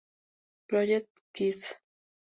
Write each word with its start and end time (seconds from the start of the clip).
Project 0.67 1.11
Kids. 1.31 1.77